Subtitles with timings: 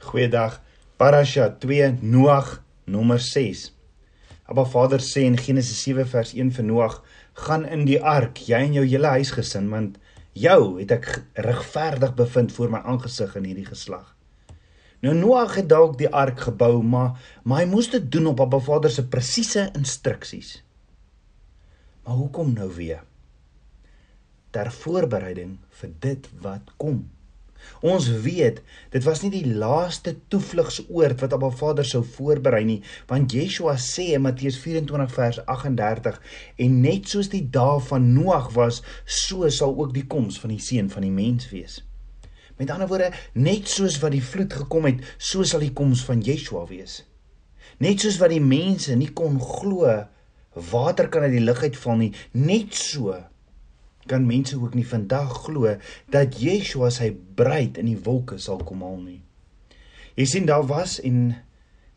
[0.00, 0.62] Goeiedag.
[0.96, 3.66] Parasha 2 Noag nommer 6.
[4.48, 6.94] Abba Vader sê in Genesis 7 vers 1 vir Noag:
[7.34, 9.98] "Gaan in die ark, jy en jou hele huisgesin, want
[10.32, 14.16] jou het ek regverdig bevind voor my aangesig in hierdie geslag."
[15.04, 18.58] Nou Noag het dalk die ark gebou, maar maar hy moes dit doen op Abba
[18.58, 20.62] Vader se presiese instruksies.
[22.04, 23.04] Maar hoekom nou weer?
[24.50, 27.10] Ter voorbereiding vir dit wat kom.
[27.80, 28.60] Ons weet,
[28.92, 34.10] dit was nie die laaste toevlugsoord wat Abba Vader sou voorberei nie, want Yeshua sê
[34.16, 36.20] in Matteus 24 vers 38
[36.66, 40.62] en net soos die dae van Noag was, so sal ook die koms van die
[40.62, 41.80] seun van die mens wees.
[42.60, 46.20] Met ander woorde, net soos wat die vloed gekom het, so sal die koms van
[46.24, 47.00] Yeshua wees.
[47.80, 49.88] Net soos wat die mense nie kon glo
[50.70, 53.14] water kan uit die lug uitval nie, net so
[54.08, 55.76] kan mense ook nie vandag glo
[56.10, 59.20] dat Yeshua sy bruid in die wolke sal kom haal nie.
[60.16, 61.34] Jy sien daar was en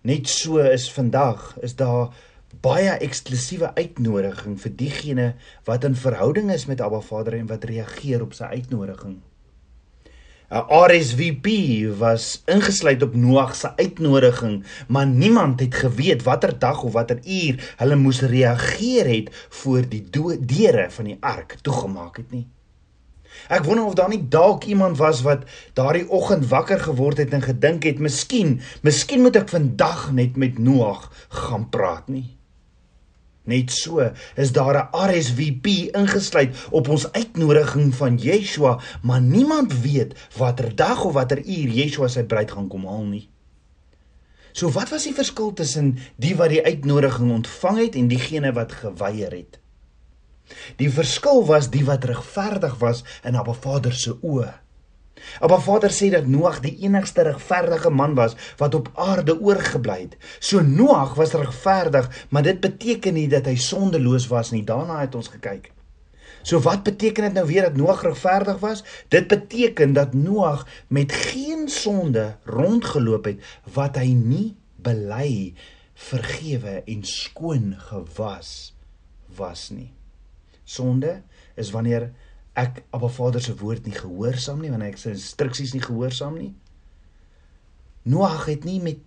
[0.03, 2.11] net so is vandag is daar
[2.63, 5.27] baie eksklusiewe uitnodiging vir diegene
[5.67, 9.21] wat in verhouding is met Abba Vader en wat reageer op sy uitnodiging.
[10.51, 11.47] 'n RSVP
[11.97, 17.73] was ingesluit op Noag se uitnodiging, maar niemand het geweet watter dag of watter uur
[17.77, 20.09] hulle moes reageer het voor die
[20.45, 22.47] deure van die ark toegemaak het nie.
[23.47, 27.41] Ek wonder of daar nie dalk iemand was wat daardie oggend wakker geword het en
[27.41, 32.37] gedink het, "Miskien, miskien moet ek vandag net met Noag gaan praat nie."
[33.43, 33.99] Net so
[34.35, 41.03] is daar 'n RSVP ingesluit op ons uitnodiging van Yeshua, maar niemand weet watter dag
[41.03, 43.29] of watter uur Yeshua sy bruid gaan kom haal nie.
[44.53, 48.71] So wat was die verskil tussen die wat die uitnodiging ontvang het en diegene wat
[48.71, 49.59] geweier het?
[50.77, 54.62] Die verskil was die wat regverdig was in Abba Vader se oë.
[55.39, 60.17] Abba Vader sê dat Noag die enigste regverdige man was wat op aarde oorgebly het.
[60.39, 64.63] So Noag was regverdig, maar dit beteken nie dat hy sondeloos was nie.
[64.63, 65.71] Daarna het ons gekyk.
[66.43, 68.83] So wat beteken dit nou weer dat Noag regverdig was?
[69.07, 73.39] Dit beteken dat Noag met geen sonde rondgeloop het
[73.73, 75.53] wat hy nie bely,
[75.93, 78.73] vergewe en skoon gewas
[79.37, 79.93] was nie.
[80.63, 81.21] Sonde
[81.55, 82.11] is wanneer
[82.53, 86.53] ek Abba Vader se woord nie gehoorsaam nie, wanneer ek sy instruksies nie gehoorsaam nie.
[88.03, 88.99] Noag het nie met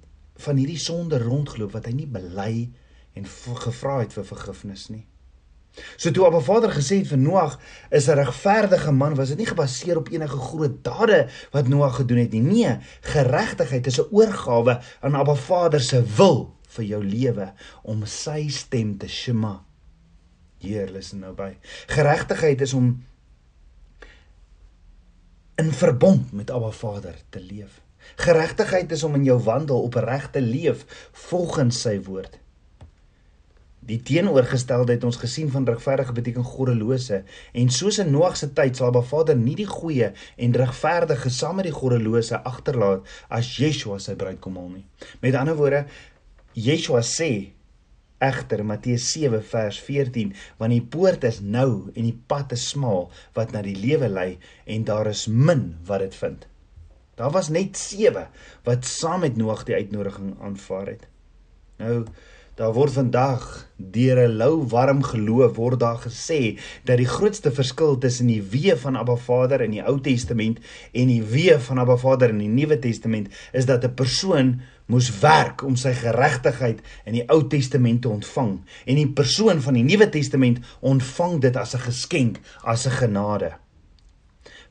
[0.43, 2.55] van hierdie sonde rondgeloop wat hy nie bely
[3.17, 3.29] en
[3.65, 5.07] gevra het vir vergifnis nie.
[6.01, 7.59] So toe Abba Vader gesê het vir Noag
[7.91, 12.19] is 'n regverdige man, was dit nie gebaseer op enige groot dade wat Noag gedoen
[12.19, 12.41] het nie.
[12.41, 17.53] Nee, geregtigheid is 'n oorgawe aan Abba Vader se wil vir jou lewe
[17.83, 19.65] om sy stem te shema.
[20.59, 21.57] Hier, luister nou by.
[21.87, 23.05] Geregtigheid is om
[25.57, 27.81] in verbond met Abba Vader te leef.
[28.17, 32.39] Geregtigheid is om in jou wandel opreg te leef volgens sy woord.
[33.87, 37.23] Die teenoorgestelde het ons gesien van regverdige beteken goddelose
[37.53, 41.57] en soos in Noag se tyd sal Abba Vader nie die goeie en regverdige saam
[41.61, 44.85] met die goddelose agterlaat as Yeshua sy bruid kom haal nie.
[45.25, 45.87] Met ander woorde,
[46.53, 47.56] Yeshua sê
[48.19, 53.11] Egter Matteus 7 vers 14 want die poort is nou en die pad is smal
[53.37, 54.31] wat na die lewe lei
[54.65, 56.47] en daar is min wat dit vind.
[57.17, 58.29] Daar was net 7
[58.65, 61.07] wat saam met Noag die uitnodiging aanvaar het.
[61.81, 62.05] Nou
[62.57, 63.43] Daar word vandag
[63.77, 66.57] deur 'n lou warm geloof word daar gesê
[66.89, 70.59] dat die grootste verskil tussen die weë van Abba Vader in die Ou Testament
[70.93, 75.11] en die weë van Abba Vader in die Nuwe Testament is dat 'n persoon moes
[75.21, 79.85] werk om sy geregtigheid in die Ou Testament te ontvang en die persoon van die
[79.85, 83.53] Nuwe Testament ontvang dit as 'n geskenk, as 'n genade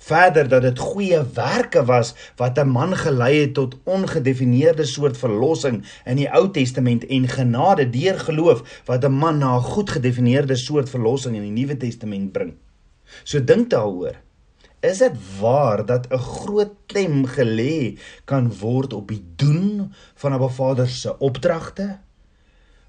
[0.05, 5.83] verder dat dit goeie werke was wat 'n man gelei het tot ongedefinieerde soort verlossing
[6.05, 10.55] in die Ou Testament en genade deur geloof wat 'n man na 'n goed gedefinieerde
[10.55, 12.53] soort verlossing in die Nuwe Testament bring.
[13.23, 14.24] So dink daaroor.
[14.85, 20.49] Is dit waar dat 'n groot klem gelê kan word op die doen van 'n
[20.49, 21.99] Vader se opdragte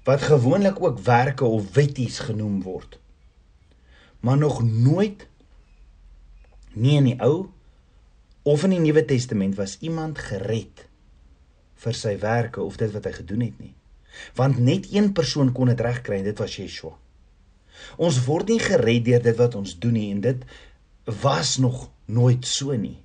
[0.03, 2.99] wat gewoonlik ook werke of wetties genoem word?
[4.19, 5.27] Maar nog nooit
[6.77, 7.47] Nie in die Ou
[8.47, 10.85] of in die Nuwe Testament was iemand gered
[11.81, 13.73] vir sy werke of dit wat hy gedoen het nie.
[14.37, 16.93] Want net een persoon kon dit regkry en dit was Yeshua.
[18.01, 20.45] Ons word nie gered deur dit wat ons doen nie en dit
[21.21, 22.97] was nog nooit so nie.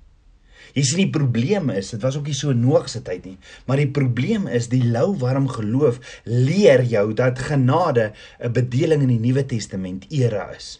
[0.73, 3.77] Jy sien die probleem is, dit was ook nie so Noag se tyd nie, maar
[3.77, 9.19] die probleem is die lou warm geloof leer jou dat genade 'n bedeling in die
[9.19, 10.79] Nuwe Testament era is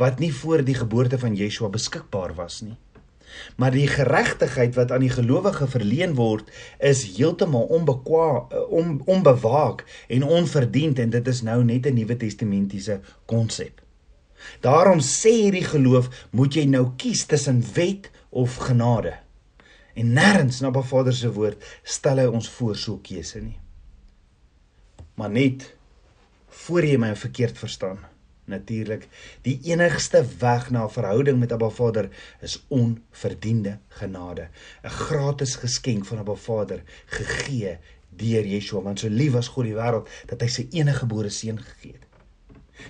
[0.00, 2.76] wat nie voor die geboorte van Yeshua beskikbaar was nie.
[3.56, 6.48] Maar die geregtigheid wat aan die gelowige verleen word,
[6.78, 13.00] is heeltemal onbekwa on, onbewaak en onverdiend en dit is nou net 'n Nuwe Testamentiese
[13.26, 13.80] konsep.
[14.60, 19.16] Daarom sê hierdie geloof, moet jy nou kies tussen wet of genade.
[19.94, 23.58] En nêrens na Ba Vader se woord stel hy ons voor so 'n keuse nie.
[25.14, 25.74] Maar net
[26.48, 27.98] voor jy my verkeerd verstaan.
[28.50, 29.08] Natuurlik,
[29.42, 32.08] die enigste weg na 'n verhouding met Abba Vader
[32.40, 34.48] is onverdiende genade,
[34.82, 37.78] 'n gratis geskenk van Abba Vader gegee
[38.08, 41.58] deur Yeshua, want so lief was God die wêreld dat hy sy enige gebore seun
[41.58, 42.09] gegee het.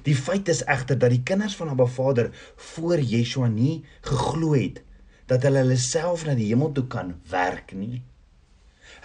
[0.06, 4.82] Die feit is egter dat die kinders van Abba Vader voor Yeshua nie geglo het
[5.30, 8.02] dat hulle hulle self na die hemel toe kan werk nie.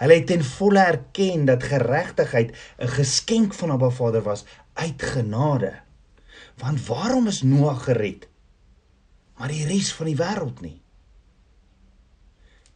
[0.00, 4.44] Hulle het ten volle erken dat geregtigheid 'n geskenk van Abba Vader was
[4.74, 5.72] uit genade.
[6.56, 8.28] Want waarom is Noag gered?
[9.36, 10.80] Maar die res van die wêreld nie.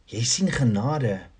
[0.05, 1.30] Jy sien genade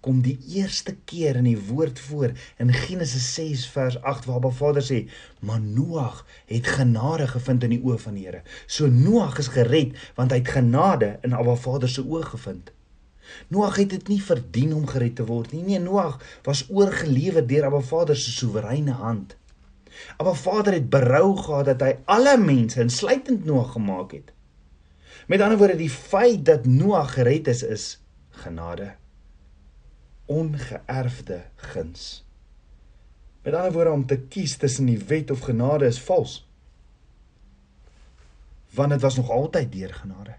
[0.00, 2.32] kom die eerste keer in die woord voor
[2.62, 5.08] in Genesis 6 vers 8 waar Abba Vader sê,
[5.40, 9.96] "Maar Noag het genade gevind in die oë van die Here." So Noag is gered
[10.14, 12.70] want hy het genade in Abba Vader se oë gevind.
[13.48, 15.62] Noag het dit nie verdien om gered te word nie.
[15.62, 19.36] Nee, Noag was oorgelewer deur Abba Vader se soewereine hand.
[20.16, 24.32] Abba Vader het berou gehad dat hy alle mense insluitend Noag gemaak het.
[25.26, 28.99] Met ander woorde, die feit dat Noag gered is, is genade.
[30.30, 32.24] Ongeërfde guns.
[33.42, 36.36] Met ander woorde om te kies tussen die wet of genade is vals.
[38.70, 40.36] Want dit was nog altyd deur genade.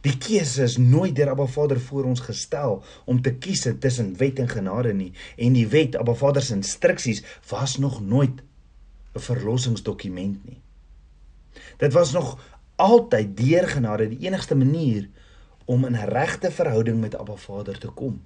[0.00, 4.38] Die keuse is nooit deur Abba Vader voor ons gestel om te kies tussen wet
[4.42, 8.42] en genade nie en die wet Abba Vader se instruksies was nog nooit
[9.14, 10.60] 'n verlossingsdokument nie.
[11.76, 12.38] Dit was nog
[12.76, 15.08] altyd deur genade die enigste manier
[15.64, 18.22] om in regte verhouding met Abba Vader te kom.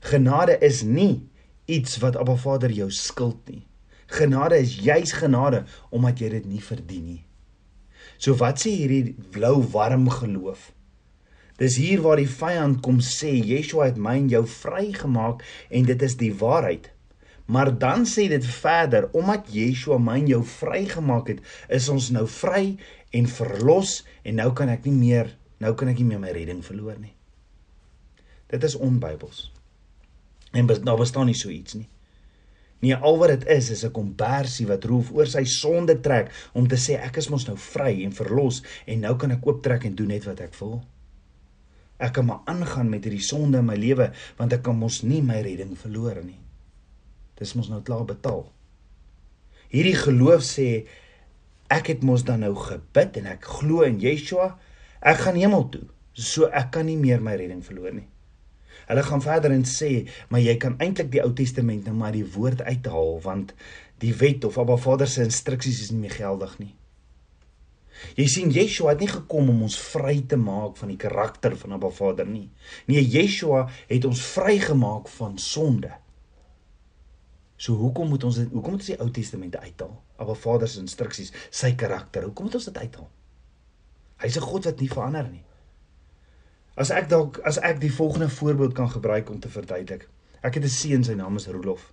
[0.00, 1.28] Genade is nie
[1.68, 3.66] iets wat Abba Vader jou skuld nie.
[4.10, 7.22] Genade is juis genade omdat jy dit nie verdien nie.
[8.18, 10.70] So wat sê hierdie blou warm geloof?
[11.60, 16.02] Dis hier waar die vyand kom sê Yeshua het my en jou vrygemaak en dit
[16.08, 16.88] is die waarheid.
[17.50, 22.24] Maar dan sê dit verder omdat Yeshua my en jou vrygemaak het, is ons nou
[22.30, 22.78] vry
[23.12, 26.64] en verlos en nou kan ek nie meer nou kan ek nie meer my redding
[26.64, 27.12] verloor nie.
[28.48, 29.50] Dit is onbybels.
[30.50, 31.88] En daar bestaan nie so iets nie.
[32.80, 36.68] Nee, al wat dit is is 'n kompersie wat roof oor sy sonde trek om
[36.68, 39.94] te sê ek is mos nou vry en verlos en nou kan ek ooptrek en
[39.94, 40.82] doen net wat ek wil.
[41.98, 45.22] Ek kan maar aangaan met hierdie sonde in my lewe want ek kan mos nie
[45.22, 46.40] my redding verloor nie.
[47.36, 48.46] Dis mos nou klaar betaal.
[49.68, 50.86] Hierdie geloof sê
[51.68, 54.56] ek het mos dan nou gebid en ek glo in Yeshua,
[55.00, 55.84] ek gaan hemel toe.
[56.14, 58.08] So ek kan nie meer my redding verloor nie.
[58.90, 59.90] Hulle gaan verder en sê,
[60.28, 63.54] maar jy kan eintlik die Ou Testament nou maar die woord uithaal want
[64.02, 66.72] die wet of Abba Vader se instruksies is nie meer geldig nie.
[68.16, 71.76] Jy sien Yeshua het nie gekom om ons vry te maak van die karakter van
[71.76, 72.48] Abba Vader nie.
[72.88, 75.92] Nee, Yeshua het ons vrygemaak van sonde.
[77.60, 79.92] So hoekom moet ons dit hoekom moet ons die Ou Testament uithaal?
[80.20, 82.24] Abba Vader se instruksies, sy karakter.
[82.28, 83.08] Hoekom moet ons dit uithaal?
[84.24, 85.44] Hy's 'n God wat nie verander nie.
[86.80, 90.06] As ek dalk as ek die volgende voorbeeld kan gebruik om te verduidelik.
[90.40, 91.92] Ek het 'n seun, sy naam is Rolof.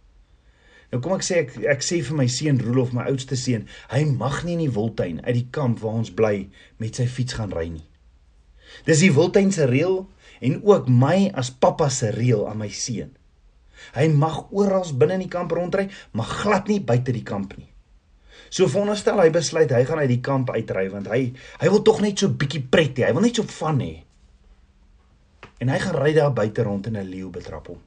[0.91, 4.05] Nou kom ek sê ek ek sê vir my seun Rolof, my oudste seun, hy
[4.05, 7.51] mag nie in die wildtuin uit die kamp waar ons bly met sy fiets gaan
[7.51, 7.83] ry nie.
[8.85, 10.07] Dis die wildtuin se reël
[10.39, 13.11] en ook my as pappa se reël aan my seun.
[13.93, 17.73] Hy mag oral binne in die kamp rondry, maar glad nie buite die kamp nie.
[18.49, 21.99] So veronderstel hy besluit hy gaan uit die kamp uitry want hy hy wil tog
[22.01, 23.09] net so bietjie pret hê.
[23.09, 24.06] Hy wil net so van hê
[25.57, 27.81] en hy gaan ry daar buite rond in 'n leeu betrap hom.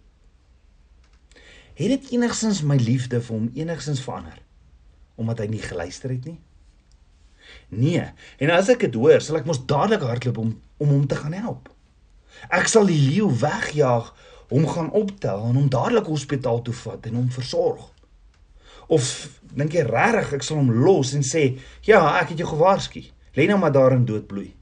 [1.75, 4.39] Het dit enigstens my liefde vir hom enigstens verander
[5.21, 6.39] omdat hy nie geluister het nie?
[7.69, 8.05] Nee,
[8.39, 11.33] en as ek dit hoor, sal ek mos dadelik hardloop om om hom te gaan
[11.33, 11.69] help.
[12.49, 14.15] Ek sal die leeu wegjaag,
[14.49, 17.91] hom gaan optel en hom dadelik hospitaal toe vat en hom versorg.
[18.89, 19.05] Of
[19.55, 23.05] dink jy regtig ek sal hom los en sê, "Ja, ek het jou gewaarsku.
[23.37, 24.55] Lê nou maar daar in doodbloei."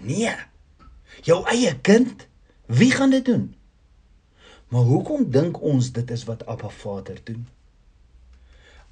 [0.00, 0.36] Nee
[1.26, 2.26] jou eie kind,
[2.66, 3.48] wie gaan dit doen?
[4.70, 7.46] Maar hoekom dink ons dit is wat Abba Vader doen?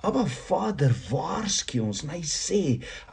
[0.06, 2.60] Abba Vader waarsku ons en hy sê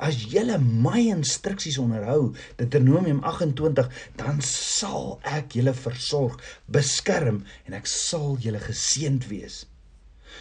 [0.07, 3.89] as julle my instruksies onderhou, Deuteronomium 28,
[4.21, 6.37] dan sal ek julle versorg,
[6.69, 9.63] beskerm en ek sal julle geseënd wees.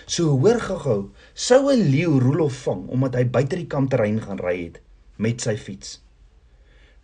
[0.05, 1.01] So hoor gou-gou,
[1.33, 4.81] sou 'n leeu Rolof vang omdat hy buite die kampterrein gaan ry het
[5.17, 6.04] met sy fiets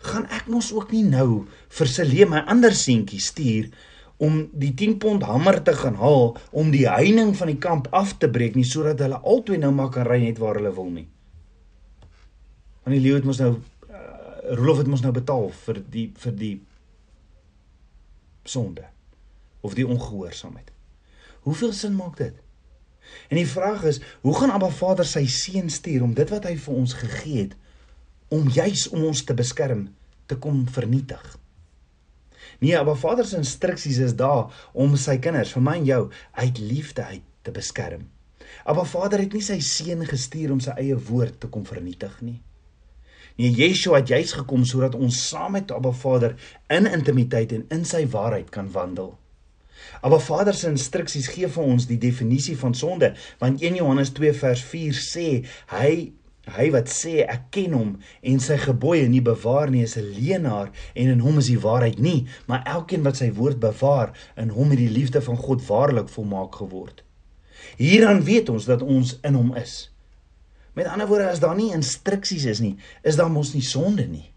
[0.00, 1.44] gaan ek mos ook nie nou
[1.76, 3.68] vir Selim my ander seentjie stuur
[4.20, 8.16] om die 10 pond hamer te gaan haal om die heining van die kamp af
[8.20, 11.06] te breek nie sodat hulle albei nou maar kan ry net waar hulle wil nie.
[12.84, 14.02] Want die leeu het mos nou uh,
[14.56, 16.54] Rolof het mos nou betaal vir die vir die
[18.48, 18.84] sonde
[19.60, 20.68] of die ongehoorsaamheid.
[21.44, 22.36] Hoeveel sin maak dit?
[23.28, 26.56] En die vraag is, hoe gaan Abba Vader sy seun stuur om dit wat hy
[26.60, 27.56] vir ons gegee het
[28.30, 29.88] om juis om ons te beskerm
[30.30, 31.22] te kom vernietig?
[32.60, 36.02] Nee, Abba Vader se instruksies is daar om sy kinders, vir my en jou,
[36.42, 38.04] uit liefde uit te beskerm.
[38.68, 42.36] Abba Vader het nie sy seun gestuur om sy eie woord te kom vernietig nie.
[43.38, 46.36] Nee, Yeshua het juis gekom sodat ons saam met Abba Vader
[46.68, 49.14] in intimiteit en in sy waarheid kan wandel.
[50.02, 54.32] Maar Vader se instruksies gee vir ons die definisie van sonde, want 1 Johannes 2
[54.36, 55.28] vers 4 sê
[55.72, 55.90] hy
[56.48, 57.90] hy wat sê ek ken hom
[58.22, 61.98] en sy gebooie nie bewaar nie is 'n leienaar en in hom is die waarheid
[61.98, 66.08] nie, maar elkeen wat sy woord bewaar, in hom het die liefde van God waarlik
[66.08, 67.04] volmaak geword.
[67.76, 69.92] Hieraan weet ons dat ons in hom is.
[70.72, 74.32] Met ander woorde, as daar nie instruksies is nie, is daar mos nie sonde nie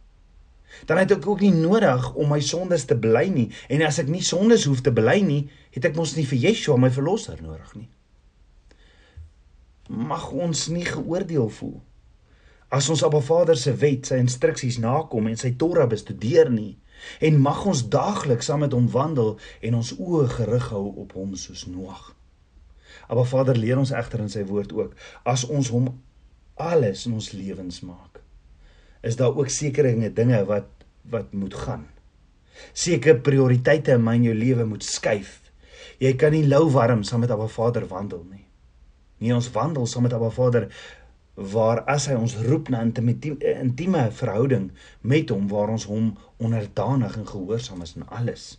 [0.85, 4.09] dan het ek ook nie nodig om my sondes te bely nie en as ek
[4.11, 7.75] nie sondes hoef te bely nie, het ek mos nie vir Yeshua my verlosser nodig
[7.77, 7.89] nie.
[9.87, 11.81] Mag ons nie geoordeel voel
[12.73, 16.73] as ons Abba Vader se wet, sy instruksies nakom en sy Torah bestudeer nie
[17.21, 21.35] en mag ons daagliks saam met hom wandel en ons oë gerig hou op hom
[21.37, 22.13] soos Noag.
[23.11, 24.97] Abba Vader leer ons egter in sy woord ook
[25.29, 25.91] as ons hom
[26.57, 28.23] alles in ons lewens maak
[29.03, 30.69] is daar ook sekere dinge wat
[31.09, 31.87] wat moet gaan.
[32.73, 35.41] Sekere prioriteite in my en jou lewe moet skuif.
[35.99, 38.45] Jy kan nie lou warm saam met Abba Vader wandel nie.
[39.19, 40.69] Nie ons wandel saam met Abba Vader
[41.33, 44.71] waar as hy ons roep na intieme verhouding
[45.01, 48.57] met hom waar ons hom onderdanig en gehoorsaam is in alles.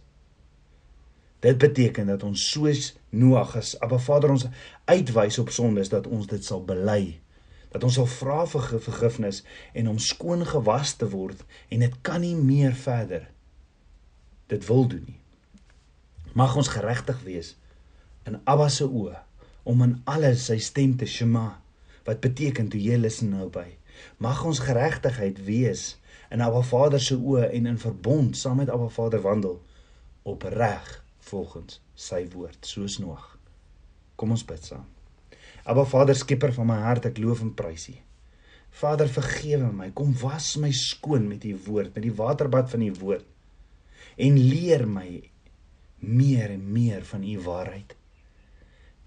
[1.45, 4.49] Dit beteken dat ons soos Noag as Abba Vader ons
[4.85, 7.21] uitwys op sondes dat ons dit sal bely
[7.75, 9.41] dat ons sal vra vir vergifnis
[9.75, 11.41] en om skoon gewas te word
[11.75, 13.27] en dit kan nie meer verder
[14.53, 15.21] dit wil doen nie
[16.39, 17.55] mag ons geregtig wees
[18.31, 19.19] in Abba se oë
[19.71, 21.49] om in alles sy stem te shema
[22.09, 23.67] wat beteken toe jy listen nou by
[24.23, 25.87] mag ons geregtigheid wees
[26.35, 29.61] in Abba Vader se oë en in verbond saam met Abba Vader wandel
[30.23, 30.99] opreg
[31.31, 33.31] volgens sy woord soos Noag
[34.17, 34.89] kom ons bid saam
[35.65, 37.95] Aba Vader skepper van my hart, ek loof en prys U.
[38.75, 39.87] Vader, vergewe my.
[39.97, 43.25] Kom was my skoon met U woord, met die waterbad van U woord.
[44.21, 45.09] En leer my
[46.05, 47.95] meer en meer van U waarheid.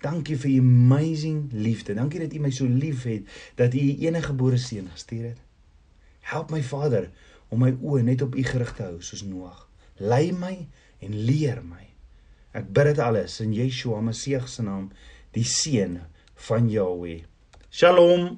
[0.01, 1.95] Dankie vir U amazing liefde.
[1.97, 5.41] Dankie dat U my so liefhet dat U U enige gebore seun gestuur het.
[6.19, 7.09] Help my Vader
[7.49, 9.65] om my oë net op U gerig te hou soos Noag.
[9.97, 10.67] Lei my
[10.99, 11.87] en leer my.
[12.57, 14.91] Ek bid dit alles in Yeshua Messie se naam,
[15.33, 15.99] die seun
[16.47, 17.23] van Yahweh.
[17.69, 18.37] Shalom.